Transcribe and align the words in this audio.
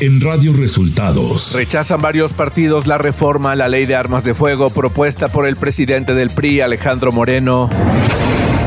en 0.00 0.20
Radio 0.20 0.54
Resultados. 0.54 1.52
Rechazan 1.52 2.00
varios 2.00 2.32
partidos 2.32 2.86
la 2.86 2.96
reforma 2.96 3.52
a 3.52 3.56
la 3.56 3.68
ley 3.68 3.84
de 3.84 3.94
armas 3.94 4.24
de 4.24 4.34
fuego 4.34 4.70
propuesta 4.70 5.28
por 5.28 5.46
el 5.46 5.56
presidente 5.56 6.14
del 6.14 6.30
PRI, 6.30 6.62
Alejandro 6.62 7.12
Moreno. 7.12 7.68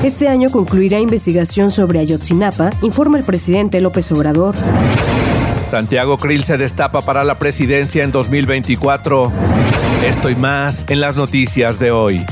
Este 0.03 0.27
año 0.27 0.51
concluirá 0.51 0.99
investigación 0.99 1.71
sobre 1.71 1.99
Ayotzinapa, 1.99 2.71
informa 2.83 3.17
el 3.17 3.23
presidente 3.23 3.81
López 3.81 4.11
Obrador. 4.11 4.55
Santiago 5.69 6.17
Krill 6.17 6.43
se 6.43 6.57
destapa 6.57 7.01
para 7.01 7.23
la 7.23 7.39
presidencia 7.39 8.03
en 8.03 8.11
2024. 8.11 9.31
Esto 10.05 10.29
y 10.29 10.35
más 10.35 10.85
en 10.89 11.01
las 11.01 11.15
noticias 11.15 11.79
de 11.79 11.91
hoy. 11.91 12.23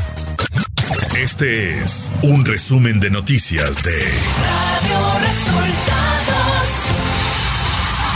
Este 1.17 1.81
es 1.81 2.11
un 2.21 2.45
resumen 2.45 2.99
de 2.99 3.09
noticias 3.09 3.81
de 3.83 3.97
Radio 3.97 5.19
Resultados. 5.27 6.80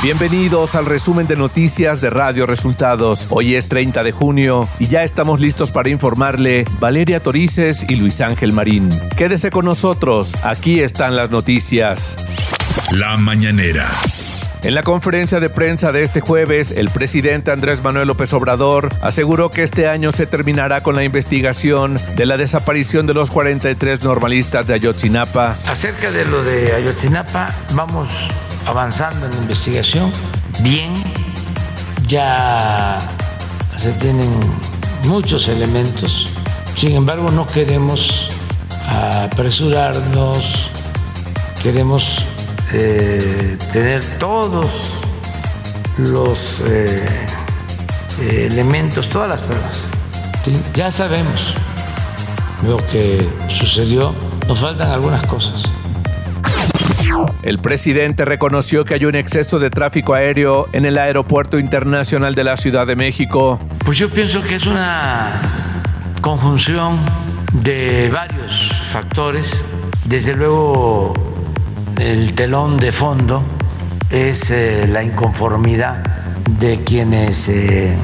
Bienvenidos 0.06 0.76
al 0.76 0.86
resumen 0.86 1.26
de 1.26 1.36
noticias 1.36 2.00
de 2.00 2.12
Radio 2.12 2.46
Resultados. 2.46 3.26
Hoy 3.32 3.56
es 3.56 3.68
30 3.68 4.04
de 4.04 4.12
junio 4.12 4.70
y 4.78 4.86
ya 4.86 5.04
estamos 5.04 5.40
listos 5.40 5.72
para 5.72 5.90
informarle 5.90 6.66
Valeria 6.80 7.24
Torices 7.24 7.88
y 7.90 7.96
Luis 7.96 8.22
Ángel 8.22 8.54
Marín. 8.54 8.88
Quédese 9.18 9.50
con 9.50 9.66
nosotros, 9.66 10.36
aquí 10.44 10.82
están 10.82 11.16
las 11.16 11.32
noticias. 11.32 12.18
La 12.92 13.18
mañanera. 13.18 13.90
En 14.62 14.76
la 14.76 14.84
conferencia 14.84 15.40
de 15.40 15.50
prensa 15.50 15.92
de 15.92 16.04
este 16.04 16.22
jueves, 16.22 16.70
el 16.70 16.92
presidente 16.92 17.50
Andrés 17.50 17.82
Manuel 17.82 18.08
López 18.08 18.32
Obrador 18.34 18.94
aseguró 19.02 19.50
que 19.50 19.64
este 19.64 19.88
año 19.88 20.12
se 20.12 20.28
terminará 20.28 20.84
con 20.84 20.96
la 20.96 21.04
investigación 21.04 21.98
de 22.16 22.28
la 22.28 22.38
desaparición 22.38 23.08
de 23.08 23.16
los 23.16 23.32
43 23.32 24.04
normalistas 24.04 24.68
de 24.68 24.76
Ayotzinapa. 24.76 25.58
Acerca 25.66 26.12
de 26.12 26.26
lo 26.26 26.44
de 26.44 26.74
Ayotzinapa, 26.74 27.56
vamos 27.74 28.30
avanzando 28.66 29.26
en 29.26 29.32
la 29.32 29.38
investigación 29.38 30.12
bien, 30.60 30.94
ya 32.08 32.98
se 33.78 33.92
tienen 33.94 34.30
muchos 35.06 35.48
elementos, 35.48 36.28
sin 36.76 36.96
embargo 36.96 37.32
no 37.32 37.46
queremos 37.46 38.30
apresurarnos, 38.88 40.70
queremos 41.62 42.26
eh, 42.74 43.58
tener 43.72 44.04
todos 44.20 44.92
los 45.98 46.62
eh, 46.66 47.06
elementos, 48.22 49.10
todas 49.10 49.30
las 49.30 49.42
pruebas. 49.42 49.86
Ya 50.76 50.92
sabemos 50.92 51.54
lo 52.64 52.78
que 52.78 53.28
sucedió, 53.50 54.14
nos 54.48 54.60
faltan 54.60 54.92
algunas 54.92 55.26
cosas. 55.26 55.64
El 57.44 57.60
presidente 57.60 58.26
reconoció 58.26 58.86
que 58.86 58.96
hay 58.96 59.06
un 59.06 59.16
exceso 59.16 59.60
de 59.60 59.70
tráfico 59.70 60.14
aéreo 60.14 60.68
en 60.74 60.86
el 60.86 60.98
Aeropuerto 60.98 61.60
Internacional 61.60 62.36
de 62.36 62.44
la 62.44 62.58
Ciudad 62.58 62.88
de 62.88 62.96
México. 62.96 63.60
Pues 63.86 63.98
yo 63.98 64.10
pienso 64.10 64.42
que 64.44 64.56
es 64.56 64.66
una 64.66 65.30
conjunción 66.22 67.00
de 67.54 68.10
varios 68.12 68.72
factores. 68.92 69.56
Desde 70.06 70.34
luego 70.34 71.14
el 72.00 72.34
telón 72.34 72.78
de 72.78 72.92
fondo 72.92 73.44
es 74.10 74.52
eh, 74.52 74.88
la 74.88 75.04
inconformidad 75.04 76.04
de 76.60 76.84
quienes 76.84 77.50
eh, 77.50 77.96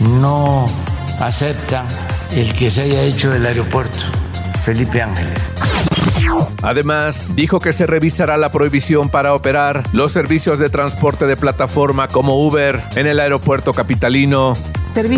no 0.00 0.66
aceptan 1.20 1.86
el 2.34 2.54
que 2.54 2.70
se 2.70 2.82
haya 2.82 3.02
hecho 3.02 3.32
el 3.34 3.46
aeropuerto 3.46 4.04
Felipe 4.62 5.02
Ángeles. 5.02 5.52
Además, 6.62 7.34
dijo 7.34 7.58
que 7.58 7.72
se 7.72 7.86
revisará 7.86 8.36
la 8.36 8.50
prohibición 8.50 9.08
para 9.08 9.34
operar 9.34 9.84
los 9.92 10.12
servicios 10.12 10.58
de 10.58 10.70
transporte 10.70 11.26
de 11.26 11.36
plataforma 11.36 12.08
como 12.08 12.44
Uber 12.46 12.82
en 12.96 13.06
el 13.06 13.20
aeropuerto 13.20 13.72
capitalino. 13.72 14.56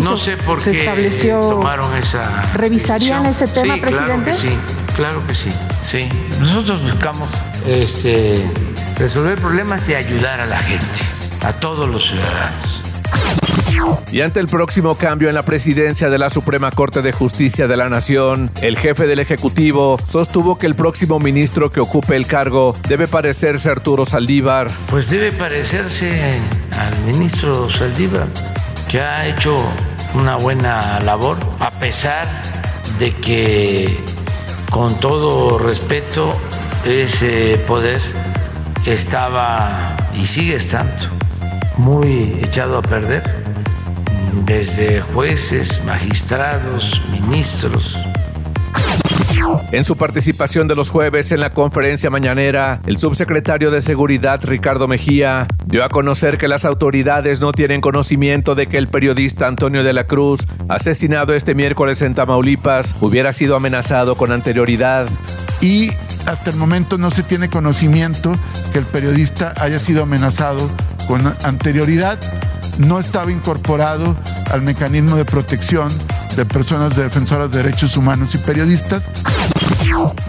no 0.03 0.17
sé 0.17 0.37
por 0.37 0.61
qué 0.63 0.71
estableció, 0.71 1.39
tomaron 1.39 1.95
esa. 1.95 2.23
¿Revisarían 2.53 3.25
ese 3.25 3.47
tema, 3.47 3.77
presidente? 3.77 4.33
sí, 4.33 4.49
claro 4.95 5.25
que 5.27 5.35
sí. 5.35 5.51
Sí, 5.83 6.09
nosotros 6.39 6.81
buscamos 6.83 7.31
este, 7.67 8.43
resolver 8.97 9.39
problemas 9.39 9.87
y 9.89 9.95
ayudar 9.95 10.39
a 10.39 10.45
la 10.45 10.59
gente, 10.59 10.85
a 11.41 11.53
todos 11.53 11.89
los 11.89 12.07
ciudadanos. 12.07 12.81
Y 14.11 14.21
ante 14.21 14.39
el 14.39 14.47
próximo 14.47 14.95
cambio 14.95 15.29
en 15.29 15.35
la 15.35 15.43
presidencia 15.43 16.09
de 16.09 16.17
la 16.17 16.29
Suprema 16.29 16.71
Corte 16.71 17.01
de 17.01 17.11
Justicia 17.11 17.67
de 17.67 17.75
la 17.75 17.89
Nación, 17.89 18.49
el 18.61 18.77
jefe 18.77 19.07
del 19.07 19.19
Ejecutivo 19.19 19.99
sostuvo 20.05 20.57
que 20.57 20.67
el 20.67 20.75
próximo 20.75 21.19
ministro 21.19 21.71
que 21.71 21.79
ocupe 21.79 22.15
el 22.15 22.27
cargo 22.27 22.77
debe 22.87 23.07
parecerse 23.07 23.69
a 23.69 23.73
Arturo 23.73 24.05
Saldívar. 24.05 24.69
Pues 24.89 25.09
debe 25.09 25.31
parecerse 25.31 26.39
al 26.79 26.97
ministro 27.05 27.69
Saldívar, 27.69 28.27
que 28.89 29.01
ha 29.01 29.27
hecho 29.27 29.57
una 30.13 30.37
buena 30.37 30.99
labor, 31.01 31.37
a 31.59 31.71
pesar 31.71 32.27
de 32.99 33.13
que, 33.13 33.99
con 34.69 34.97
todo 34.99 35.57
respeto, 35.59 36.37
ese 36.85 37.59
poder 37.67 38.01
estaba 38.85 39.97
y 40.13 40.25
sigue 40.25 40.55
estando 40.55 41.09
muy 41.77 42.39
echado 42.41 42.77
a 42.77 42.81
perder 42.81 43.44
desde 44.43 45.01
jueces, 45.01 45.81
magistrados, 45.85 47.01
ministros. 47.11 47.97
En 49.71 49.85
su 49.85 49.95
participación 49.95 50.67
de 50.67 50.75
los 50.75 50.89
jueves 50.89 51.31
en 51.31 51.39
la 51.39 51.51
conferencia 51.51 52.09
mañanera, 52.09 52.81
el 52.85 52.97
subsecretario 52.97 53.71
de 53.71 53.81
Seguridad 53.81 54.41
Ricardo 54.43 54.87
Mejía 54.87 55.47
dio 55.65 55.83
a 55.83 55.89
conocer 55.89 56.37
que 56.37 56.47
las 56.47 56.65
autoridades 56.65 57.41
no 57.41 57.51
tienen 57.51 57.81
conocimiento 57.81 58.55
de 58.55 58.67
que 58.67 58.77
el 58.77 58.87
periodista 58.87 59.47
Antonio 59.47 59.83
de 59.83 59.93
la 59.93 60.05
Cruz, 60.05 60.47
asesinado 60.67 61.33
este 61.33 61.55
miércoles 61.55 62.01
en 62.01 62.15
Tamaulipas, 62.15 62.95
hubiera 63.01 63.33
sido 63.33 63.55
amenazado 63.55 64.15
con 64.15 64.31
anterioridad. 64.31 65.07
Y 65.61 65.91
hasta 66.25 66.49
el 66.49 66.57
momento 66.57 66.97
no 66.97 67.11
se 67.11 67.23
tiene 67.23 67.49
conocimiento 67.49 68.33
que 68.73 68.79
el 68.79 68.85
periodista 68.85 69.53
haya 69.57 69.79
sido 69.79 70.03
amenazado 70.03 70.69
con 71.07 71.33
anterioridad 71.43 72.19
no 72.77 72.99
estaba 72.99 73.31
incorporado 73.31 74.15
al 74.51 74.61
mecanismo 74.61 75.15
de 75.15 75.25
protección 75.25 75.87
de 76.35 76.45
personas 76.45 76.95
defensoras 76.95 77.49
de 77.51 77.63
derechos 77.63 77.95
humanos 77.97 78.35
y 78.35 78.37
periodistas. 78.39 79.09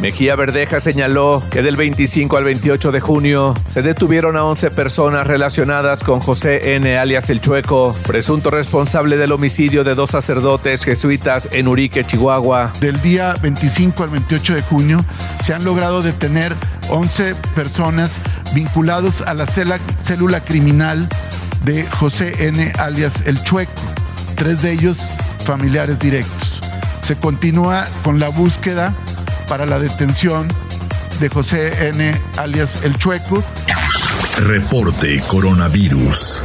Mejía 0.01 0.37
Verdeja 0.37 0.81
señaló 0.81 1.43
que 1.51 1.63
del 1.63 1.77
25 1.77 2.37
al 2.37 2.45
28 2.45 2.93
de 2.93 3.01
junio 3.01 3.55
se 3.69 3.83
detuvieron 3.83 4.37
a 4.37 4.45
11 4.45 4.71
personas 4.71 5.27
relacionadas 5.27 6.03
con 6.03 6.21
José 6.21 6.77
N. 6.77 6.97
alias 6.97 7.31
El 7.31 7.41
Chueco, 7.41 7.97
presunto 8.07 8.51
responsable 8.51 9.17
del 9.17 9.33
homicidio 9.33 9.83
de 9.83 9.95
dos 9.95 10.11
sacerdotes 10.11 10.85
jesuitas 10.85 11.49
en 11.53 11.67
Urique, 11.67 12.05
Chihuahua. 12.05 12.73
Del 12.81 13.01
día 13.03 13.35
25 13.43 14.05
al 14.05 14.11
28 14.11 14.55
de 14.55 14.63
junio 14.63 15.05
se 15.41 15.55
han 15.55 15.65
logrado 15.65 16.03
detener 16.03 16.55
11 16.91 17.35
personas 17.55 18.21
vinculados 18.55 19.23
a 19.23 19.35
la 19.35 19.47
célula 19.47 20.41
criminal 20.41 21.09
de 21.65 21.87
José 21.87 22.49
N. 22.49 22.73
alias 22.79 23.23
El 23.27 23.43
Chueco, 23.43 23.73
tres 24.37 24.63
de 24.63 24.73
ellos 24.73 24.99
familiares 25.45 25.99
directos. 25.99 26.61
Se 27.03 27.17
continúa 27.17 27.87
con 28.03 28.19
la 28.19 28.29
búsqueda 28.29 28.93
para 29.49 29.67
la 29.67 29.79
detención 29.79 30.49
de 31.21 31.29
José 31.29 31.89
N. 31.89 32.21
alias 32.37 32.81
El 32.83 32.97
Chueco. 32.99 33.43
Reporte 34.39 35.21
Coronavirus. 35.29 36.45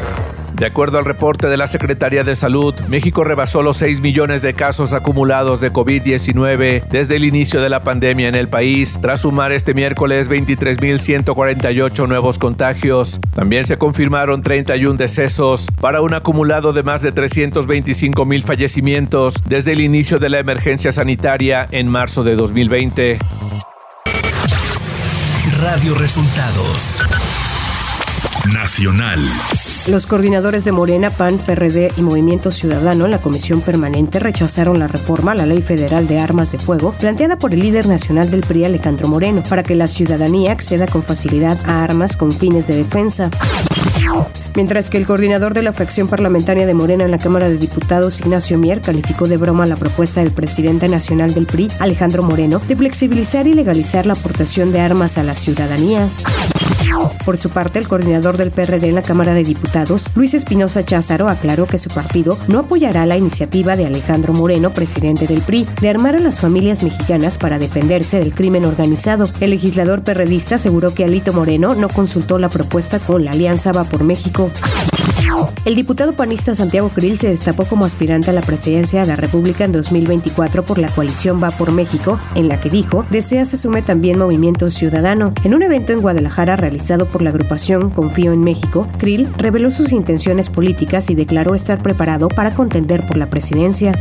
De 0.54 0.66
acuerdo 0.66 1.00
al 1.00 1.06
reporte 1.06 1.48
de 1.48 1.58
la 1.58 1.68
Secretaría 1.68 2.24
de 2.24 2.36
Salud, 2.36 2.76
México 2.88 3.24
rebasó 3.24 3.62
los 3.62 3.78
6 3.78 4.02
millones 4.02 4.42
de 4.42 4.54
casos 4.54 4.94
acumulados 4.94 5.60
de 5.60 5.72
COVID-19 5.72 6.88
desde 6.90 7.16
el 7.16 7.26
inicio 7.26 7.62
de 7.62 7.70
la 7.70 7.84
pandemia 7.84 8.28
en 8.28 8.36
el 8.36 8.48
país, 8.48 9.00
tras 9.02 9.22
sumar 9.22 9.52
este 9.52 9.74
miércoles 9.74 10.30
23.148 10.30 12.08
nuevos 12.08 12.38
contagios. 12.38 13.20
También 13.34 13.66
se 13.66 13.78
confirmaron 13.78 14.42
31 14.42 14.98
decesos 14.98 15.68
para 15.80 16.02
un 16.02 16.14
acumulado 16.14 16.74
de 16.74 16.84
más 16.84 17.02
de 17.02 17.12
325 17.12 18.26
mil 18.26 18.44
fallecimientos 18.44 19.36
desde 19.48 19.72
el 19.74 19.82
inicio 19.82 20.20
de 20.20 20.30
la 20.30 20.40
emergencia 20.40 20.92
sanitaria 20.92 21.68
en 21.72 21.88
marzo 21.88 22.24
de 22.24 22.36
2020. 22.36 23.20
Radio 25.60 25.94
Resultados 25.96 27.00
Nacional. 28.52 29.20
Los 29.88 30.06
coordinadores 30.06 30.64
de 30.64 30.72
Morena, 30.72 31.10
PAN, 31.10 31.40
PRD 31.40 31.92
y 31.98 32.02
Movimiento 32.02 32.52
Ciudadano 32.52 33.06
en 33.06 33.12
la 33.12 33.18
Comisión 33.18 33.62
Permanente 33.62 34.20
rechazaron 34.20 34.78
la 34.78 34.88
reforma 34.88 35.32
a 35.32 35.36
la 35.36 35.48
Ley 35.48 35.62
Federal 35.64 36.08
de 36.08 36.20
Armas 36.20 36.52
de 36.52 36.60
Fuego 36.60 36.94
planteada 37.00 37.38
por 37.38 37.54
el 37.54 37.62
líder 37.62 37.88
nacional 37.88 38.30
del 38.30 38.42
PRI, 38.42 38.66
Alejandro 38.66 39.08
Moreno, 39.08 39.42
para 39.50 39.64
que 39.64 39.76
la 39.76 39.88
ciudadanía 39.88 40.52
acceda 40.52 40.86
con 40.86 41.02
facilidad 41.02 41.58
a 41.66 41.84
armas 41.84 42.16
con 42.16 42.32
fines 42.32 42.68
de 42.68 42.76
defensa. 42.76 43.32
Mientras 44.56 44.90
que 44.90 44.98
el 44.98 45.08
coordinador 45.08 45.56
de 45.56 45.64
la 45.64 45.74
fracción 45.74 46.08
parlamentaria 46.08 46.68
de 46.68 46.74
Morena 46.76 47.06
en 47.06 47.12
la 47.12 47.18
Cámara 47.18 47.50
de 47.50 47.58
Diputados, 47.58 48.20
Ignacio 48.20 48.60
Mier, 48.60 48.82
calificó 48.82 49.28
de 49.28 49.38
broma 49.38 49.66
la 49.66 49.78
propuesta 49.78 50.22
del 50.22 50.32
presidente 50.32 50.90
nacional 50.90 51.34
del 51.34 51.48
PRI, 51.48 51.70
Alejandro 51.80 52.22
Moreno, 52.22 52.62
de 52.68 52.76
flexibilizar 52.76 53.48
y 53.48 53.56
legalizar 53.56 54.06
la 54.06 54.14
aportación 54.14 54.72
de 54.72 54.80
armas 54.80 55.18
a 55.18 55.24
la 55.24 55.36
ciudadanía. 55.36 56.08
Por 57.26 57.38
su 57.38 57.50
parte, 57.50 57.80
el 57.80 57.88
coordinador 57.88 58.38
del 58.38 58.52
PRD 58.52 58.90
en 58.90 58.96
la 58.96 59.02
Cámara 59.02 59.34
de 59.34 59.44
Diputados, 59.44 60.10
Luis 60.16 60.34
Espinosa 60.34 60.84
Cházaro, 60.84 61.30
aclaró 61.30 61.68
que 61.68 61.78
su 61.78 61.90
partido 61.90 62.38
no 62.48 62.60
apoyará 62.60 63.06
la 63.06 63.18
iniciativa 63.18 63.76
de 63.76 63.86
Alejandro 63.86 64.34
Moreno, 64.34 64.72
presidente 64.72 65.28
del 65.28 65.42
PRI, 65.42 65.68
de 65.82 65.90
armar 65.90 66.16
a 66.16 66.20
las 66.20 66.40
familias 66.40 66.84
mexicanas 66.84 67.38
para 67.38 67.60
defenderse 67.60 68.20
del 68.20 68.34
crimen 68.34 68.66
organizado. 68.66 69.30
El 69.40 69.52
legislador 69.52 70.04
perredista 70.04 70.56
aseguró 70.56 70.94
que 70.94 71.04
Alito 71.04 71.34
Moreno 71.34 71.76
no 71.76 71.90
consultó 71.90 72.38
la 72.40 72.50
propuesta 72.50 73.00
con 73.00 73.26
la 73.26 73.32
Alianza 73.32 73.72
Va 73.72 73.84
por 73.84 74.04
México. 74.04 74.50
El 75.66 75.76
diputado 75.76 76.14
panista 76.14 76.56
Santiago 76.56 76.90
Krill 76.90 77.18
se 77.18 77.30
destapó 77.30 77.66
como 77.66 77.86
aspirante 77.86 78.32
a 78.32 78.34
la 78.34 78.42
presidencia 78.42 79.02
de 79.02 79.08
la 79.08 79.16
República 79.16 79.64
en 79.64 79.72
2024 79.72 80.64
por 80.64 80.78
la 80.78 80.90
coalición 80.90 81.42
Va 81.42 81.52
por 81.52 81.72
México, 81.72 82.20
en 82.36 82.48
la 82.48 82.60
que 82.60 82.70
dijo 82.70 83.06
desea 83.10 83.46
se 83.46 83.58
sume 83.58 83.82
también 83.82 84.18
Movimiento 84.18 84.70
Ciudadano. 84.70 85.34
En 85.44 85.54
un 85.54 85.62
evento 85.62 85.94
en 85.94 86.02
Guadalajara 86.02 86.56
realizado 86.56 87.06
por 87.06 87.22
la 87.22 87.30
agrupación 87.30 87.90
Confío 87.90 88.32
en 88.32 88.42
México, 88.42 88.88
Krill 88.98 89.30
reveló 89.38 89.72
sus 89.72 89.92
intenciones 89.92 90.50
políticas 90.50 91.10
y 91.10 91.16
declaró 91.16 91.56
estar 91.56 91.82
preparado 91.82 92.28
para 92.28 92.54
contender 92.54 93.06
por 93.06 93.18
la 93.18 93.30
presidencia. 93.30 93.94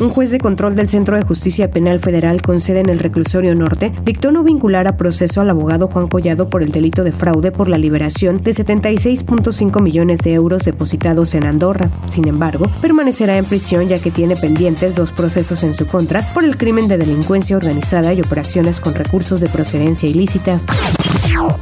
Un 0.00 0.10
juez 0.10 0.30
de 0.30 0.38
control 0.38 0.74
del 0.74 0.88
Centro 0.88 1.16
de 1.16 1.24
Justicia 1.24 1.70
Penal 1.70 2.00
Federal 2.00 2.42
con 2.42 2.60
sede 2.60 2.80
en 2.80 2.88
el 2.88 2.98
Reclusorio 2.98 3.54
Norte 3.54 3.92
dictó 4.04 4.30
no 4.30 4.42
vincular 4.42 4.86
a 4.86 4.96
proceso 4.96 5.40
al 5.40 5.50
abogado 5.50 5.88
Juan 5.88 6.08
Collado 6.08 6.48
por 6.48 6.62
el 6.62 6.72
delito 6.72 7.04
de 7.04 7.12
fraude 7.12 7.52
por 7.52 7.68
la 7.68 7.78
liberación 7.78 8.42
de 8.42 8.50
76.5 8.50 9.80
millones 9.80 10.20
de 10.20 10.32
euros 10.32 10.64
depositados 10.64 11.34
en 11.34 11.44
Andorra. 11.44 11.90
Sin 12.10 12.28
embargo, 12.28 12.66
permanecerá 12.80 13.38
en 13.38 13.44
prisión 13.44 13.88
ya 13.88 13.98
que 13.98 14.10
tiene 14.10 14.36
pendientes 14.36 14.96
dos 14.96 15.12
procesos 15.12 15.62
en 15.62 15.72
su 15.72 15.86
contra 15.86 16.22
por 16.34 16.44
el 16.44 16.56
crimen 16.56 16.88
de 16.88 16.98
delincuencia 16.98 17.56
organizada 17.56 18.12
y 18.12 18.20
operaciones 18.20 18.80
con 18.80 18.94
recursos 18.94 19.40
de 19.40 19.48
procedencia 19.48 20.08
ilícita. 20.08 20.60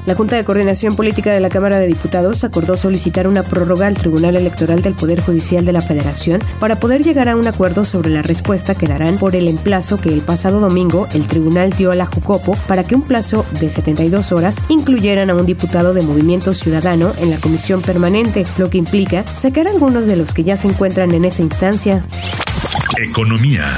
La 0.07 0.15
Junta 0.15 0.37
de 0.37 0.45
Coordinación 0.45 0.97
Política 0.97 1.33
de 1.33 1.41
la 1.41 1.49
Cámara 1.49 1.79
de 1.79 1.87
Diputados 1.87 2.45
acordó 2.45 2.77
solicitar 2.77 3.27
una 3.27 3.43
prórroga 3.43 3.87
al 3.87 3.95
Tribunal 3.95 4.37
Electoral 4.37 4.83
del 4.83 4.95
Poder 4.95 5.21
Judicial 5.21 5.65
de 5.65 5.73
la 5.73 5.81
Federación 5.81 6.43
para 6.59 6.81
poder 6.81 7.03
llegar 7.03 7.29
a 7.29 7.37
un 7.37 7.47
acuerdo 7.47 7.85
sobre 7.85 8.11
la 8.11 8.23
respuesta 8.23 8.75
que 8.75 8.87
darán 8.87 9.19
por 9.19 9.37
el 9.37 9.49
emplazo 9.49 10.01
que 10.01 10.09
el 10.09 10.21
pasado 10.21 10.61
domingo 10.61 11.09
el 11.15 11.27
tribunal 11.27 11.71
dio 11.71 11.91
a 11.91 11.95
la 11.95 12.07
Jucopo 12.07 12.57
para 12.67 12.85
que 12.85 12.95
un 12.95 13.03
plazo 13.03 13.45
de 13.61 13.71
72 13.71 14.33
horas 14.33 14.63
incluyeran 14.69 15.31
a 15.31 15.35
un 15.35 15.47
diputado 15.47 15.95
de 15.95 16.03
Movimiento 16.03 16.55
Ciudadano 16.55 17.13
en 17.19 17.31
la 17.31 17.39
comisión 17.39 17.83
permanente, 17.83 18.45
lo 18.59 18.71
que 18.71 18.79
implica 18.79 19.25
sacar 19.35 19.69
a 19.69 19.71
algunos 19.71 20.07
de 20.07 20.17
los 20.17 20.35
que 20.35 20.45
ya 20.45 20.57
se 20.57 20.69
encuentran 20.69 21.13
en 21.13 21.25
esa 21.25 21.43
instancia. 21.43 22.05
Economía. 22.99 23.73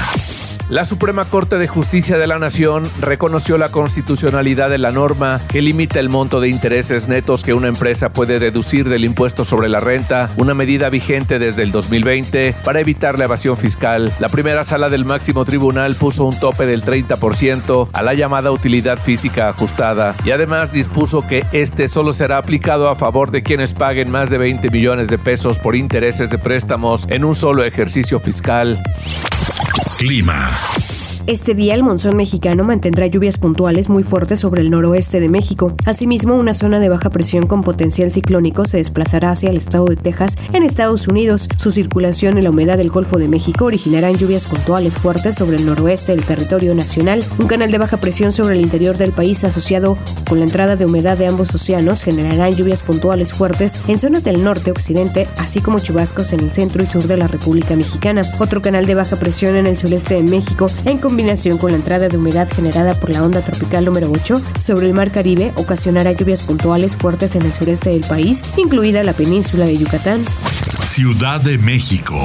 La 0.69 0.83
Suprema 0.83 1.25
Corte 1.25 1.59
de 1.59 1.67
Justicia 1.67 2.17
de 2.17 2.25
la 2.25 2.39
Nación 2.39 2.89
reconoció 2.99 3.59
la 3.59 3.69
constitucionalidad 3.69 4.67
de 4.67 4.79
la 4.79 4.89
norma 4.89 5.39
que 5.47 5.61
limita 5.61 5.99
el 5.99 6.09
monto 6.09 6.41
de 6.41 6.49
intereses 6.49 7.07
netos 7.07 7.43
que 7.43 7.53
una 7.53 7.67
empresa 7.67 8.11
puede 8.11 8.39
deducir 8.39 8.89
del 8.89 9.05
impuesto 9.05 9.45
sobre 9.45 9.69
la 9.69 9.79
renta, 9.79 10.31
una 10.37 10.55
medida 10.55 10.89
vigente 10.89 11.37
desde 11.37 11.61
el 11.61 11.71
2020 11.71 12.55
para 12.63 12.79
evitar 12.79 13.19
la 13.19 13.25
evasión 13.25 13.57
fiscal. 13.57 14.11
La 14.19 14.27
primera 14.27 14.63
sala 14.63 14.89
del 14.89 15.05
máximo 15.05 15.45
tribunal 15.45 15.93
puso 15.93 16.25
un 16.25 16.39
tope 16.39 16.65
del 16.65 16.83
30% 16.83 17.89
a 17.93 18.01
la 18.01 18.15
llamada 18.15 18.51
utilidad 18.51 18.97
física 18.97 19.49
ajustada 19.49 20.15
y 20.25 20.31
además 20.31 20.71
dispuso 20.71 21.27
que 21.27 21.45
este 21.51 21.87
solo 21.87 22.11
será 22.11 22.39
aplicado 22.39 22.89
a 22.89 22.95
favor 22.95 23.29
de 23.29 23.43
quienes 23.43 23.73
paguen 23.73 24.09
más 24.09 24.31
de 24.31 24.39
20 24.39 24.71
millones 24.71 25.09
de 25.09 25.19
pesos 25.19 25.59
por 25.59 25.75
intereses 25.75 26.31
de 26.31 26.39
préstamos 26.39 27.05
en 27.09 27.23
un 27.23 27.35
solo 27.35 27.63
ejercicio 27.63 28.19
fiscal. 28.19 28.81
Clima. 29.97 30.84
Este 31.27 31.55
día 31.55 31.73
el 31.73 31.81
monzón 31.81 32.15
mexicano 32.17 32.63
mantendrá 32.63 33.07
lluvias 33.07 33.39
puntuales 33.39 33.89
muy 33.89 34.03
fuertes 34.03 34.39
sobre 34.39 34.61
el 34.61 34.69
noroeste 34.69 35.19
de 35.19 35.27
México. 35.27 35.75
Asimismo, 35.83 36.35
una 36.35 36.53
zona 36.53 36.79
de 36.79 36.87
baja 36.87 37.09
presión 37.09 37.47
con 37.47 37.63
potencial 37.63 38.11
ciclónico 38.11 38.67
se 38.67 38.77
desplazará 38.77 39.31
hacia 39.31 39.49
el 39.49 39.55
estado 39.55 39.85
de 39.85 39.95
Texas 39.95 40.37
en 40.53 40.61
Estados 40.61 41.07
Unidos. 41.07 41.49
Su 41.57 41.71
circulación 41.71 42.37
en 42.37 42.43
la 42.43 42.51
humedad 42.51 42.77
del 42.77 42.91
Golfo 42.91 43.17
de 43.17 43.27
México 43.27 43.65
originarán 43.65 44.17
lluvias 44.17 44.45
puntuales 44.45 44.97
fuertes 44.97 45.33
sobre 45.33 45.57
el 45.57 45.65
noroeste 45.65 46.11
del 46.11 46.23
territorio 46.23 46.75
nacional. 46.75 47.23
Un 47.39 47.47
canal 47.47 47.71
de 47.71 47.79
baja 47.79 47.97
presión 47.97 48.31
sobre 48.31 48.53
el 48.53 48.61
interior 48.61 48.95
del 48.95 49.11
país 49.11 49.43
asociado 49.43 49.97
con 50.29 50.37
la 50.37 50.45
entrada 50.45 50.75
de 50.75 50.85
humedad 50.85 51.17
de 51.17 51.25
ambos 51.25 51.55
océanos 51.55 52.03
generarán 52.03 52.53
lluvias 52.53 52.83
puntuales 52.83 53.33
fuertes 53.33 53.79
en 53.87 53.97
zonas 53.97 54.23
del 54.23 54.43
norte, 54.43 54.69
occidente, 54.69 55.27
así 55.37 55.59
como 55.59 55.79
chubascos 55.79 56.33
en 56.33 56.41
el 56.41 56.51
centro 56.51 56.83
y 56.83 56.85
sur 56.85 57.07
de 57.07 57.17
la 57.17 57.27
República 57.27 57.75
Mexicana. 57.75 58.21
Otro 58.37 58.61
canal 58.61 58.85
de 58.85 58.93
baja 58.93 59.15
presión 59.15 59.55
en 59.55 59.65
el 59.65 59.75
sureste 59.75 60.13
de 60.13 60.23
México 60.23 60.67
en 60.85 60.99
combinación 61.15 61.57
con 61.57 61.71
la 61.71 61.77
entrada 61.77 62.09
de 62.09 62.17
humedad 62.17 62.45
generada 62.53 62.93
por 62.93 63.09
la 63.09 63.23
onda 63.23 63.39
tropical 63.39 63.85
número 63.85 64.11
8 64.11 64.41
sobre 64.59 64.87
el 64.87 64.93
mar 64.93 65.11
Caribe 65.11 65.53
ocasionará 65.55 66.11
lluvias 66.11 66.41
puntuales 66.41 66.97
fuertes 66.97 67.35
en 67.35 67.43
el 67.43 67.53
sureste 67.53 67.91
del 67.91 68.01
país, 68.01 68.43
incluida 68.57 69.01
la 69.01 69.13
península 69.13 69.65
de 69.65 69.77
Yucatán. 69.77 70.25
Ciudad 70.83 71.39
de 71.39 71.57
México. 71.57 72.17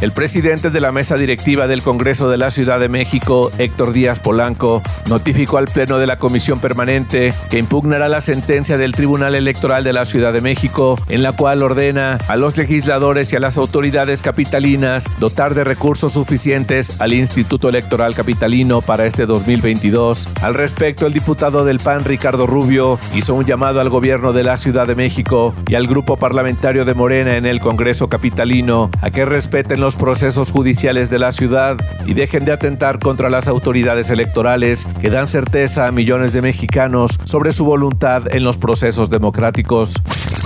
El 0.00 0.12
presidente 0.12 0.70
de 0.70 0.80
la 0.80 0.92
mesa 0.92 1.16
directiva 1.16 1.66
del 1.66 1.82
Congreso 1.82 2.30
de 2.30 2.36
la 2.36 2.52
Ciudad 2.52 2.78
de 2.78 2.88
México, 2.88 3.50
Héctor 3.58 3.92
Díaz 3.92 4.20
Polanco, 4.20 4.80
notificó 5.08 5.58
al 5.58 5.66
Pleno 5.66 5.98
de 5.98 6.06
la 6.06 6.18
Comisión 6.18 6.60
Permanente 6.60 7.34
que 7.50 7.58
impugnará 7.58 8.08
la 8.08 8.20
sentencia 8.20 8.78
del 8.78 8.92
Tribunal 8.92 9.34
Electoral 9.34 9.82
de 9.82 9.92
la 9.92 10.04
Ciudad 10.04 10.32
de 10.32 10.40
México, 10.40 10.96
en 11.08 11.24
la 11.24 11.32
cual 11.32 11.64
ordena 11.64 12.18
a 12.28 12.36
los 12.36 12.56
legisladores 12.56 13.32
y 13.32 13.36
a 13.36 13.40
las 13.40 13.58
autoridades 13.58 14.22
capitalinas 14.22 15.10
dotar 15.18 15.54
de 15.54 15.64
recursos 15.64 16.12
suficientes 16.12 17.00
al 17.00 17.12
Instituto 17.12 17.68
Electoral 17.68 18.14
Capitalino 18.14 18.82
para 18.82 19.04
este 19.04 19.26
2022. 19.26 20.28
Al 20.42 20.54
respecto, 20.54 21.08
el 21.08 21.12
diputado 21.12 21.64
del 21.64 21.80
PAN, 21.80 22.04
Ricardo 22.04 22.46
Rubio, 22.46 23.00
hizo 23.16 23.34
un 23.34 23.46
llamado 23.46 23.80
al 23.80 23.88
gobierno 23.88 24.32
de 24.32 24.44
la 24.44 24.58
Ciudad 24.58 24.86
de 24.86 24.94
México 24.94 25.56
y 25.66 25.74
al 25.74 25.88
grupo 25.88 26.16
parlamentario 26.16 26.84
de 26.84 26.94
Morena 26.94 27.36
en 27.36 27.46
el 27.46 27.58
Congreso 27.58 28.08
Capitalino 28.08 28.92
a 29.02 29.10
que 29.10 29.24
respeten 29.24 29.80
los 29.80 29.87
los 29.88 29.96
procesos 29.96 30.50
judiciales 30.50 31.08
de 31.08 31.18
la 31.18 31.32
ciudad 31.32 31.78
y 32.04 32.12
dejen 32.12 32.44
de 32.44 32.52
atentar 32.52 32.98
contra 32.98 33.30
las 33.30 33.48
autoridades 33.48 34.10
electorales 34.10 34.86
que 35.00 35.08
dan 35.08 35.28
certeza 35.28 35.86
a 35.86 35.92
millones 35.92 36.34
de 36.34 36.42
mexicanos 36.42 37.18
sobre 37.24 37.52
su 37.52 37.64
voluntad 37.64 38.24
en 38.30 38.44
los 38.44 38.58
procesos 38.58 39.08
democráticos. 39.08 39.94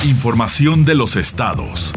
Información 0.04 0.84
de 0.84 0.94
los 0.94 1.16
estados. 1.16 1.92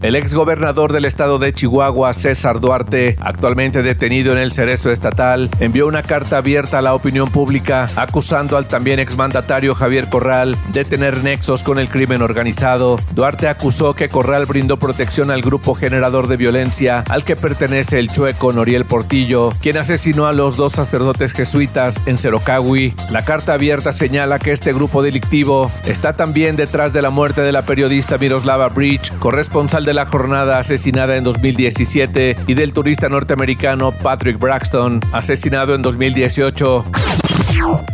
El 0.00 0.14
exgobernador 0.14 0.92
del 0.92 1.04
estado 1.04 1.40
de 1.40 1.52
Chihuahua, 1.52 2.12
César 2.12 2.60
Duarte, 2.60 3.16
actualmente 3.20 3.82
detenido 3.82 4.30
en 4.30 4.38
el 4.38 4.52
cerezo 4.52 4.92
estatal, 4.92 5.50
envió 5.58 5.88
una 5.88 6.04
carta 6.04 6.38
abierta 6.38 6.78
a 6.78 6.82
la 6.82 6.94
opinión 6.94 7.28
pública 7.32 7.90
acusando 7.96 8.56
al 8.56 8.68
también 8.68 9.00
exmandatario 9.00 9.74
Javier 9.74 10.08
Corral 10.08 10.56
de 10.72 10.84
tener 10.84 11.24
nexos 11.24 11.64
con 11.64 11.80
el 11.80 11.88
crimen 11.88 12.22
organizado. 12.22 13.00
Duarte 13.12 13.48
acusó 13.48 13.94
que 13.94 14.08
Corral 14.08 14.46
brindó 14.46 14.76
protección 14.76 15.32
al 15.32 15.42
grupo 15.42 15.74
generador 15.74 16.28
de 16.28 16.36
violencia 16.36 17.02
al 17.08 17.24
que 17.24 17.34
pertenece 17.34 17.98
el 17.98 18.08
chueco 18.08 18.52
Noriel 18.52 18.84
Portillo, 18.84 19.50
quien 19.60 19.78
asesinó 19.78 20.26
a 20.26 20.32
los 20.32 20.56
dos 20.56 20.74
sacerdotes 20.74 21.32
jesuitas 21.32 22.02
en 22.06 22.18
Cerocahui. 22.18 22.94
La 23.10 23.24
carta 23.24 23.54
abierta 23.54 23.90
señala 23.90 24.38
que 24.38 24.52
este 24.52 24.72
grupo 24.72 25.02
delictivo 25.02 25.72
está 25.86 26.12
también 26.12 26.54
detrás 26.54 26.92
de 26.92 27.02
la 27.02 27.10
muerte 27.10 27.40
de 27.40 27.50
la 27.50 27.62
periodista 27.62 28.16
Miroslava 28.16 28.68
Bridge, 28.68 29.12
corresponsal 29.18 29.87
de 29.88 29.94
la 29.94 30.04
jornada 30.04 30.58
asesinada 30.58 31.16
en 31.16 31.24
2017 31.24 32.36
y 32.46 32.52
del 32.52 32.74
turista 32.74 33.08
norteamericano 33.08 33.92
Patrick 33.92 34.38
Braxton, 34.38 35.00
asesinado 35.12 35.74
en 35.74 35.80
2018. 35.80 37.27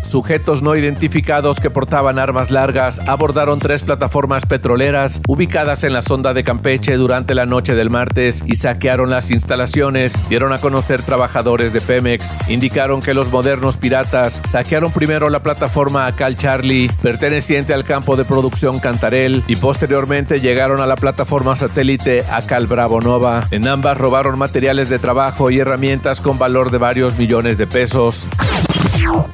Sujetos 0.03 0.63
no 0.63 0.77
identificados 0.77 1.61
que 1.61 1.71
portaban 1.71 2.19
armas 2.19 2.51
largas 2.51 3.01
abordaron 3.07 3.59
tres 3.59 3.83
plataformas 3.83 4.47
petroleras 4.47 5.21
ubicadas 5.27 5.85
en 5.85 5.93
la 5.93 6.03
sonda 6.03 6.35
de 6.35 6.45
Campeche 6.45 6.97
durante 6.97 7.35
la 7.35 7.47
noche 7.47 7.75
del 7.75 7.91
martes 7.91 8.43
y 8.47 8.55
saquearon 8.55 9.11
las 9.11 9.31
instalaciones. 9.31 10.21
Dieron 10.29 10.53
a 10.53 10.59
conocer 10.59 11.03
trabajadores 11.03 11.73
de 11.73 11.81
Pemex. 11.81 12.37
Indicaron 12.49 13.01
que 13.01 13.15
los 13.15 13.31
modernos 13.31 13.77
piratas 13.77 14.41
saquearon 14.47 14.93
primero 14.93 15.31
la 15.31 15.43
plataforma 15.43 16.07
Acal 16.07 16.37
Charlie, 16.37 16.91
perteneciente 17.03 17.75
al 17.75 17.85
campo 17.85 18.17
de 18.17 18.25
producción 18.25 18.81
Cantarel, 18.81 19.43
y 19.47 19.57
posteriormente 19.57 20.41
llegaron 20.41 20.81
a 20.81 20.87
la 20.87 20.97
plataforma 20.97 21.57
satélite 21.57 22.25
Acal 22.31 22.67
Bravo 22.67 23.01
Nova. 23.01 23.47
En 23.51 23.67
ambas 23.67 23.99
robaron 23.99 24.39
materiales 24.39 24.89
de 24.89 24.99
trabajo 24.99 25.51
y 25.51 25.59
herramientas 25.59 26.21
con 26.21 26.39
valor 26.39 26.71
de 26.71 26.79
varios 26.79 27.17
millones 27.19 27.59
de 27.59 27.67
pesos. 27.67 28.29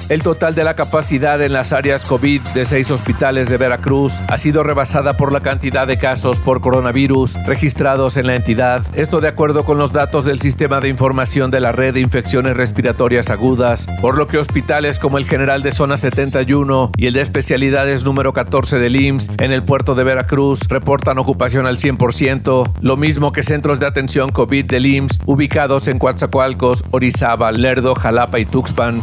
El 0.08 0.22
total 0.22 0.56
de 0.56 0.64
la 0.64 0.74
capacidad 0.74 1.40
en 1.40 1.52
las 1.52 1.72
áreas 1.72 2.04
COVID 2.04 2.40
de 2.54 2.64
seis 2.64 2.90
hospitales 2.90 3.48
de 3.48 3.56
Veracruz 3.56 4.20
ha 4.26 4.36
sido 4.38 4.64
rebasada 4.64 5.16
por 5.16 5.32
la 5.32 5.40
cantidad 5.40 5.86
de 5.86 5.98
casos 5.98 6.40
por 6.40 6.60
coronavirus 6.60 7.36
registrados 7.46 8.16
en 8.16 8.26
la 8.26 8.34
entidad. 8.34 8.82
Esto 8.94 9.20
de 9.20 9.28
acuerdo 9.28 9.64
con 9.64 9.78
los 9.78 9.92
datos 9.92 10.24
del 10.24 10.40
Sistema 10.40 10.80
de 10.80 10.88
Información 10.88 11.52
de 11.52 11.60
la 11.60 11.70
Red 11.70 11.94
de 11.94 12.00
Infecciones 12.00 12.56
Respiratorias 12.56 13.30
Agudas, 13.30 13.86
por 14.00 14.18
lo 14.18 14.26
que 14.26 14.38
hospitales 14.38 14.98
como 14.98 15.16
el 15.16 15.26
General 15.26 15.62
de 15.62 15.70
Zona 15.70 15.96
71 15.96 16.90
y 16.96 17.06
el 17.06 17.12
de 17.12 17.20
Especialidades 17.20 18.04
número 18.04 18.32
14 18.32 18.78
del 18.78 18.96
IMSS 18.96 19.30
en 19.38 19.52
el 19.52 19.62
puerto 19.62 19.94
de 19.94 20.02
Veracruz 20.02 20.68
reportan 20.68 21.18
ocupación 21.18 21.66
al 21.66 21.78
100%, 21.78 22.72
lo 22.80 22.96
mismo 22.96 23.30
que 23.30 23.44
centros 23.44 23.78
de 23.78 23.86
atención 23.86 24.30
COVID 24.30 24.66
del 24.66 24.86
IMSS 24.86 25.20
ubicados 25.26 25.86
en 25.86 26.00
Coatzacoalcos, 26.00 26.84
Orizaba, 26.90 27.52
Lerdo, 27.52 27.94
Jalapa 27.94 28.40
y 28.40 28.44
Tuxpan. 28.44 29.02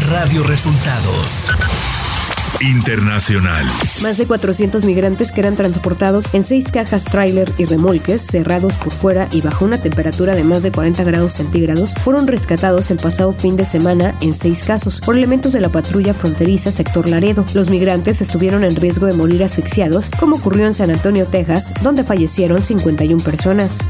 Radio 0.00 0.42
Resultados 0.42 1.48
Internacional. 2.60 3.64
Más 4.02 4.18
de 4.18 4.26
400 4.26 4.84
migrantes 4.84 5.32
que 5.32 5.40
eran 5.40 5.56
transportados 5.56 6.34
en 6.34 6.42
seis 6.42 6.72
cajas 6.72 7.04
tráiler 7.04 7.52
y 7.58 7.64
remolques 7.64 8.22
cerrados 8.22 8.76
por 8.76 8.92
fuera 8.92 9.28
y 9.32 9.40
bajo 9.40 9.64
una 9.64 9.78
temperatura 9.78 10.34
de 10.34 10.44
más 10.44 10.62
de 10.62 10.72
40 10.72 11.04
grados 11.04 11.34
centígrados 11.34 11.94
fueron 12.02 12.26
rescatados 12.26 12.90
el 12.90 12.98
pasado 12.98 13.32
fin 13.32 13.56
de 13.56 13.64
semana 13.64 14.14
en 14.20 14.34
seis 14.34 14.62
casos 14.62 15.00
por 15.00 15.16
elementos 15.16 15.52
de 15.52 15.60
la 15.60 15.68
patrulla 15.68 16.14
fronteriza 16.14 16.70
sector 16.70 17.08
Laredo. 17.08 17.44
Los 17.54 17.70
migrantes 17.70 18.20
estuvieron 18.20 18.64
en 18.64 18.76
riesgo 18.76 19.06
de 19.06 19.14
morir 19.14 19.44
asfixiados, 19.44 20.10
como 20.10 20.36
ocurrió 20.36 20.66
en 20.66 20.74
San 20.74 20.90
Antonio, 20.90 21.26
Texas, 21.26 21.72
donde 21.82 22.04
fallecieron 22.04 22.62
51 22.62 23.22
personas. 23.22 23.80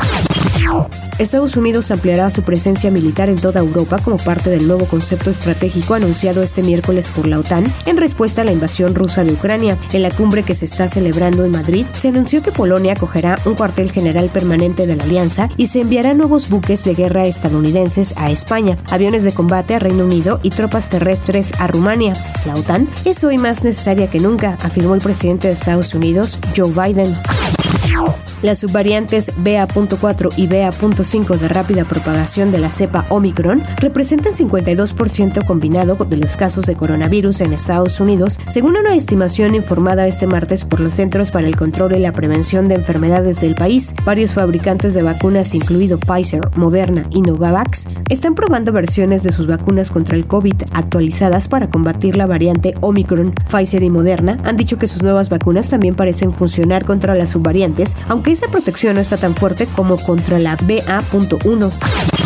Estados 1.19 1.57
Unidos 1.57 1.91
ampliará 1.91 2.31
su 2.31 2.43
presencia 2.43 2.91
militar 2.91 3.29
en 3.29 3.37
toda 3.37 3.61
Europa 3.61 3.99
como 3.99 4.19
parte 4.19 4.51
del 4.51 4.69
nuevo 4.69 4.87
concepto 4.87 5.31
estratégico 5.31 5.95
anunciado 5.95 6.43
este 6.43 6.63
miércoles 6.63 7.09
por 7.09 7.27
la 7.27 7.41
OTAN 7.41 7.65
en 7.87 7.97
respuesta 7.97 8.43
a 8.43 8.45
la 8.49 8.53
invasión 8.53 8.95
rusa 8.95 9.25
de 9.25 9.33
Ucrania. 9.33 9.77
En 9.93 10.03
la 10.03 10.11
cumbre 10.11 10.43
que 10.43 10.55
se 10.55 10.65
está 10.65 10.89
celebrando 10.89 11.45
en 11.45 11.51
Madrid, 11.51 11.85
se 11.93 12.09
anunció 12.09 12.43
que 12.43 12.51
Polonia 12.51 12.95
acogerá 12.95 13.39
un 13.45 13.55
cuartel 13.55 13.93
general 13.93 14.31
permanente 14.31 14.87
de 14.87 14.97
la 14.97 15.05
alianza 15.05 15.51
y 15.59 15.67
se 15.67 15.83
enviará 15.83 16.15
nuevos 16.15 16.49
buques 16.49 16.83
de 16.85 16.95
guerra 16.95 17.27
estadounidenses 17.27 18.15
a 18.17 18.31
España, 18.31 18.79
aviones 18.91 19.23
de 19.25 19.35
combate 19.35 19.75
a 19.75 19.79
Reino 19.79 20.05
Unido 20.05 20.41
y 20.43 20.49
tropas 20.51 20.89
terrestres 20.89 21.53
a 21.59 21.67
Rumania. 21.67 22.15
La 22.47 22.55
OTAN 22.55 22.89
es 23.05 23.23
hoy 23.23 23.37
más 23.37 23.65
necesaria 23.65 24.09
que 24.09 24.19
nunca, 24.19 24.57
afirmó 24.63 24.95
el 24.95 25.03
presidente 25.03 25.49
de 25.49 25.55
Estados 25.55 25.95
Unidos, 25.95 26.39
Joe 26.57 26.73
Biden. 26.73 27.15
Las 28.41 28.59
subvariantes 28.59 29.33
BA.4 29.37 30.33
y 30.37 30.47
BA.5 30.47 31.39
de 31.39 31.49
rápida 31.49 31.85
propagación 31.85 32.53
de 32.53 32.59
la 32.59 32.71
cepa 32.71 33.05
Omicron 33.09 33.65
representan 33.79 34.33
52% 34.33 35.45
combinado 35.45 35.97
de 36.09 36.17
los 36.19 36.37
casos 36.37 36.65
de 36.67 36.77
coronavirus 36.77 37.41
en 37.41 37.53
Estados 37.53 37.99
Unidos, 37.99 38.39
según 38.47 38.77
una 38.77 38.95
estimación 38.95 39.57
informada 39.57 40.07
este 40.07 40.29
martes 40.29 40.65
por 40.65 40.79
los 40.79 40.95
Centros 40.95 41.33
para 41.33 41.49
el 41.49 41.57
Control 41.57 41.97
y 41.97 41.99
la 41.99 42.13
Prevención 42.13 42.69
de 42.69 42.77
Enfermedades 42.77 43.41
del 43.41 43.57
país. 43.57 43.93
Varios 44.05 44.35
fabricantes 44.35 44.95
de 44.95 45.03
vacunas, 45.03 45.53
incluido 45.55 45.99
Pfizer, 45.99 46.49
Moderna 46.55 47.07
y 47.11 47.23
Novavax, 47.23 47.89
están 48.09 48.37
probando 48.37 48.73
versiones 48.73 49.25
de 49.25 49.33
sus 49.33 49.49
vacunas 49.49 49.91
contra 49.91 50.17
el 50.17 50.29
COVID 50.29 50.63
actualizadas 50.73 51.49
para 51.49 51.71
combatir 51.71 52.17
la 52.17 52.27
variante 52.27 52.75
Omicron. 52.83 53.35
Pfizer 53.51 53.83
y 53.83 53.91
Moderna 53.91 54.39
han 54.45 54.57
dicho 54.57 54.79
que 54.79 54.87
sus 54.87 55.03
nuevas 55.03 55.29
vacunas 55.29 55.71
también 55.71 55.97
parecen 55.97 56.33
funcionar 56.33 56.85
contra 56.85 57.17
las 57.17 57.31
subvariantes, 57.31 57.97
aunque 58.09 58.28
esa 58.33 58.49
protección 58.49 58.95
no 58.95 59.01
está 59.01 59.17
tan 59.17 59.35
fuerte 59.35 59.67
como 59.67 59.97
contra 59.97 60.39
la 60.39 60.57
BA.1. 60.57 62.18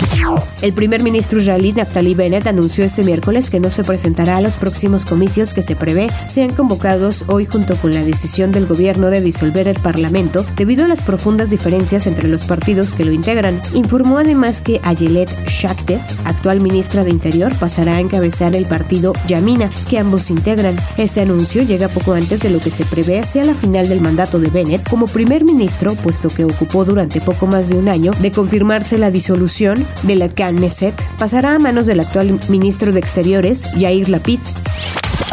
El 0.61 0.73
primer 0.73 1.03
ministro 1.03 1.41
israelí 1.41 1.73
Naftali 1.73 2.15
Bennett 2.15 2.47
anunció 2.47 2.85
este 2.85 3.03
miércoles 3.03 3.51
que 3.51 3.61
no 3.61 3.71
se 3.71 3.85
presentará 3.85 4.37
a 4.37 4.41
los 4.41 4.55
próximos 4.55 5.05
comicios 5.05 5.53
que 5.53 5.63
se 5.63 5.77
prevé 5.77 6.09
sean 6.27 6.53
convocados 6.53 7.25
hoy 7.27 7.47
junto 7.47 7.77
con 7.77 7.93
la 7.93 8.05
decisión 8.05 8.53
del 8.53 8.67
gobierno 8.67 9.11
de 9.11 9.21
disolver 9.21 9.69
el 9.69 9.79
Parlamento 9.81 10.45
debido 10.57 10.85
a 10.85 10.89
las 10.89 11.03
profundas 11.03 11.51
diferencias 11.51 12.07
entre 12.07 12.29
los 12.29 12.43
partidos 12.43 12.93
que 12.93 13.05
lo 13.05 13.13
integran. 13.13 13.61
Informó 13.75 14.19
además 14.19 14.61
que 14.61 14.81
Ayelet 14.83 15.31
Shaktev, 15.49 16.01
actual 16.25 16.61
ministra 16.61 17.05
de 17.05 17.11
Interior, 17.11 17.53
pasará 17.57 17.97
a 17.97 18.01
encabezar 18.01 18.55
el 18.55 18.67
partido 18.67 19.13
Yamina, 19.27 19.71
que 19.89 19.99
ambos 19.99 20.31
integran. 20.31 20.77
Este 20.97 21.21
anuncio 21.21 21.63
llega 21.63 21.89
poco 21.89 22.13
antes 22.13 22.41
de 22.41 22.51
lo 22.51 22.61
que 22.61 22.71
se 22.71 22.85
prevé 22.85 23.19
hacia 23.21 23.45
la 23.45 23.55
final 23.55 23.89
del 23.89 24.01
mandato 24.01 24.39
de 24.39 24.49
Bennett 24.49 24.89
como 24.89 25.07
primer 25.07 25.45
ministro, 25.45 25.95
puesto 25.95 26.29
que 26.29 26.45
ocupó 26.45 26.85
durante 26.85 27.21
poco 27.21 27.47
más 27.47 27.69
de 27.69 27.77
un 27.77 27.89
año 27.89 28.13
de 28.21 28.31
confirmarse 28.31 28.99
la 28.99 29.11
disolución 29.11 29.85
de 30.03 30.22
Knesset 30.29 30.95
pasará 31.19 31.55
a 31.55 31.59
manos 31.59 31.87
del 31.87 32.01
actual 32.01 32.39
ministro 32.49 32.93
de 32.93 32.99
Exteriores, 32.99 33.67
Yair 33.77 34.09
Lapid. 34.09 34.41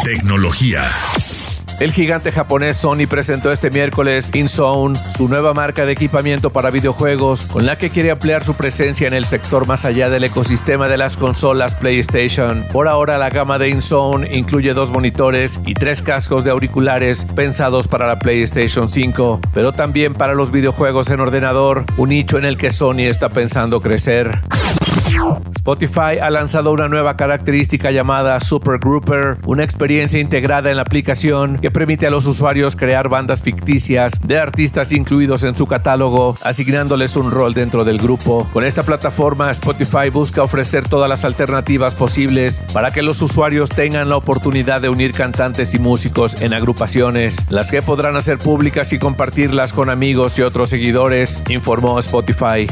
Tecnología. 0.04 0.90
El 1.80 1.92
gigante 1.92 2.30
japonés 2.30 2.76
Sony 2.76 3.06
presentó 3.08 3.50
este 3.50 3.70
miércoles 3.70 4.32
InZone, 4.34 4.98
su 5.08 5.30
nueva 5.30 5.54
marca 5.54 5.86
de 5.86 5.92
equipamiento 5.92 6.50
para 6.50 6.68
videojuegos, 6.70 7.46
con 7.46 7.64
la 7.64 7.78
que 7.78 7.88
quiere 7.88 8.10
ampliar 8.10 8.44
su 8.44 8.52
presencia 8.52 9.08
en 9.08 9.14
el 9.14 9.24
sector 9.24 9.66
más 9.66 9.86
allá 9.86 10.10
del 10.10 10.24
ecosistema 10.24 10.88
de 10.88 10.98
las 10.98 11.16
consolas 11.16 11.74
PlayStation. 11.74 12.66
Por 12.70 12.86
ahora, 12.86 13.16
la 13.16 13.30
gama 13.30 13.58
de 13.58 13.70
InZone 13.70 14.36
incluye 14.36 14.74
dos 14.74 14.90
monitores 14.90 15.58
y 15.64 15.72
tres 15.72 16.02
cascos 16.02 16.44
de 16.44 16.50
auriculares 16.50 17.24
pensados 17.34 17.88
para 17.88 18.06
la 18.06 18.18
PlayStation 18.18 18.86
5, 18.86 19.40
pero 19.54 19.72
también 19.72 20.12
para 20.12 20.34
los 20.34 20.50
videojuegos 20.50 21.08
en 21.08 21.20
ordenador, 21.20 21.86
un 21.96 22.10
nicho 22.10 22.36
en 22.36 22.44
el 22.44 22.58
que 22.58 22.72
Sony 22.72 23.08
está 23.08 23.30
pensando 23.30 23.80
crecer. 23.80 24.42
Spotify 25.56 26.18
ha 26.22 26.30
lanzado 26.30 26.72
una 26.72 26.88
nueva 26.88 27.16
característica 27.16 27.90
llamada 27.90 28.40
Super 28.40 28.78
Grouper, 28.78 29.38
una 29.44 29.62
experiencia 29.62 30.20
integrada 30.20 30.70
en 30.70 30.76
la 30.76 30.82
aplicación 30.82 31.58
que 31.58 31.70
permite 31.70 32.06
a 32.06 32.10
los 32.10 32.26
usuarios 32.26 32.76
crear 32.76 33.08
bandas 33.08 33.42
ficticias 33.42 34.18
de 34.22 34.38
artistas 34.38 34.92
incluidos 34.92 35.44
en 35.44 35.54
su 35.54 35.66
catálogo, 35.66 36.36
asignándoles 36.42 37.16
un 37.16 37.30
rol 37.30 37.54
dentro 37.54 37.84
del 37.84 37.98
grupo. 37.98 38.48
Con 38.52 38.64
esta 38.64 38.82
plataforma, 38.82 39.50
Spotify 39.50 40.10
busca 40.10 40.42
ofrecer 40.42 40.88
todas 40.88 41.08
las 41.08 41.24
alternativas 41.24 41.94
posibles 41.94 42.62
para 42.72 42.90
que 42.90 43.02
los 43.02 43.22
usuarios 43.22 43.70
tengan 43.70 44.08
la 44.08 44.16
oportunidad 44.16 44.80
de 44.80 44.88
unir 44.88 45.12
cantantes 45.12 45.74
y 45.74 45.78
músicos 45.78 46.40
en 46.40 46.54
agrupaciones, 46.54 47.44
las 47.50 47.70
que 47.70 47.82
podrán 47.82 48.16
hacer 48.16 48.38
públicas 48.38 48.92
y 48.92 48.98
compartirlas 48.98 49.72
con 49.72 49.90
amigos 49.90 50.38
y 50.38 50.42
otros 50.42 50.70
seguidores, 50.70 51.42
informó 51.48 51.98
Spotify. 51.98 52.66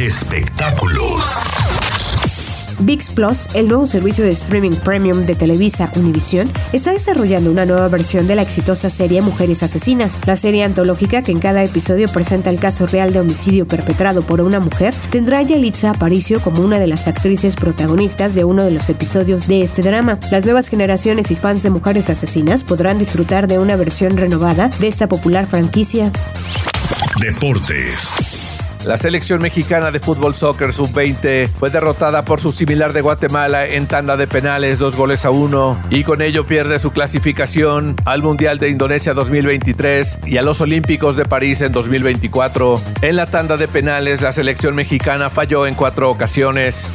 Espectáculos. 0.00 1.61
VIX 2.80 3.08
Plus, 3.10 3.48
el 3.54 3.68
nuevo 3.68 3.86
servicio 3.86 4.24
de 4.24 4.30
streaming 4.30 4.72
premium 4.84 5.26
de 5.26 5.34
Televisa 5.34 5.90
Univision, 5.96 6.50
está 6.72 6.92
desarrollando 6.92 7.50
una 7.50 7.66
nueva 7.66 7.88
versión 7.88 8.26
de 8.26 8.34
la 8.34 8.42
exitosa 8.42 8.90
serie 8.90 9.22
Mujeres 9.22 9.62
Asesinas. 9.62 10.20
La 10.26 10.36
serie 10.36 10.64
antológica, 10.64 11.22
que 11.22 11.32
en 11.32 11.40
cada 11.40 11.62
episodio 11.62 12.08
presenta 12.08 12.50
el 12.50 12.58
caso 12.58 12.86
real 12.86 13.12
de 13.12 13.20
homicidio 13.20 13.66
perpetrado 13.66 14.22
por 14.22 14.40
una 14.40 14.60
mujer, 14.60 14.94
tendrá 15.10 15.38
a 15.38 15.42
Yalitza 15.42 15.90
Aparicio 15.90 16.40
como 16.40 16.62
una 16.62 16.78
de 16.78 16.86
las 16.86 17.08
actrices 17.08 17.56
protagonistas 17.56 18.34
de 18.34 18.44
uno 18.44 18.64
de 18.64 18.72
los 18.72 18.88
episodios 18.88 19.46
de 19.46 19.62
este 19.62 19.82
drama. 19.82 20.18
Las 20.30 20.44
nuevas 20.44 20.68
generaciones 20.68 21.30
y 21.30 21.34
fans 21.34 21.62
de 21.62 21.70
Mujeres 21.70 22.10
Asesinas 22.10 22.64
podrán 22.64 22.98
disfrutar 22.98 23.46
de 23.46 23.58
una 23.58 23.76
versión 23.76 24.16
renovada 24.16 24.68
de 24.80 24.88
esta 24.88 25.08
popular 25.08 25.46
franquicia. 25.46 26.10
Deportes. 27.20 28.41
La 28.84 28.96
selección 28.96 29.40
mexicana 29.40 29.92
de 29.92 30.00
fútbol 30.00 30.34
soccer 30.34 30.72
sub-20 30.72 31.48
fue 31.48 31.70
derrotada 31.70 32.24
por 32.24 32.40
su 32.40 32.50
similar 32.50 32.92
de 32.92 33.00
Guatemala 33.00 33.64
en 33.66 33.86
tanda 33.86 34.16
de 34.16 34.26
penales, 34.26 34.80
dos 34.80 34.96
goles 34.96 35.24
a 35.24 35.30
uno, 35.30 35.80
y 35.88 36.02
con 36.02 36.20
ello 36.20 36.44
pierde 36.46 36.80
su 36.80 36.90
clasificación 36.90 37.94
al 38.04 38.22
Mundial 38.22 38.58
de 38.58 38.70
Indonesia 38.70 39.14
2023 39.14 40.18
y 40.26 40.36
a 40.36 40.42
los 40.42 40.60
Olímpicos 40.60 41.14
de 41.14 41.24
París 41.24 41.60
en 41.62 41.70
2024. 41.70 42.80
En 43.02 43.14
la 43.14 43.26
tanda 43.26 43.56
de 43.56 43.68
penales, 43.68 44.20
la 44.20 44.32
selección 44.32 44.74
mexicana 44.74 45.30
falló 45.30 45.68
en 45.68 45.74
cuatro 45.74 46.10
ocasiones. 46.10 46.88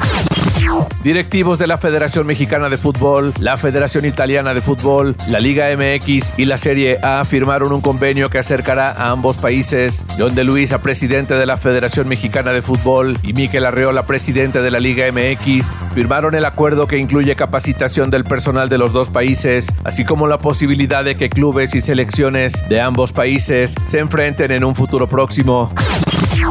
Directivos 1.03 1.57
de 1.57 1.67
la 1.67 1.77
Federación 1.77 2.27
Mexicana 2.27 2.69
de 2.69 2.77
Fútbol, 2.77 3.33
la 3.39 3.55
Federación 3.57 4.05
Italiana 4.05 4.53
de 4.53 4.61
Fútbol, 4.61 5.15
la 5.29 5.39
Liga 5.39 5.67
MX 5.75 6.33
y 6.37 6.45
la 6.45 6.57
Serie 6.57 6.97
A 7.01 7.23
firmaron 7.23 7.71
un 7.71 7.81
convenio 7.81 8.29
que 8.29 8.37
acercará 8.37 8.91
a 8.91 9.11
ambos 9.11 9.37
países. 9.37 10.03
donde 10.17 10.43
Luisa, 10.43 10.79
presidente 10.79 11.35
de 11.35 11.45
la 11.45 11.57
Federación 11.57 12.07
Mexicana 12.07 12.51
de 12.51 12.61
Fútbol, 12.61 13.17
y 13.23 13.33
Miquel 13.33 13.65
Arreola, 13.65 14.05
presidente 14.05 14.61
de 14.61 14.71
la 14.71 14.79
Liga 14.79 15.05
MX, 15.11 15.75
firmaron 15.93 16.35
el 16.35 16.45
acuerdo 16.45 16.87
que 16.87 16.97
incluye 16.97 17.35
capacitación 17.35 18.09
del 18.09 18.23
personal 18.23 18.69
de 18.69 18.77
los 18.77 18.93
dos 18.93 19.09
países, 19.09 19.67
así 19.83 20.03
como 20.03 20.27
la 20.27 20.39
posibilidad 20.39 21.03
de 21.03 21.15
que 21.15 21.29
clubes 21.29 21.75
y 21.75 21.81
selecciones 21.81 22.67
de 22.67 22.81
ambos 22.81 23.13
países 23.13 23.75
se 23.85 23.99
enfrenten 23.99 24.51
en 24.51 24.63
un 24.63 24.75
futuro 24.75 25.07
próximo. 25.07 25.71